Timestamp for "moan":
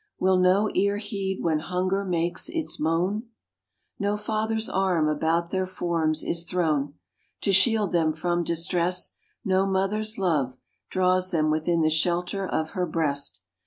2.79-3.27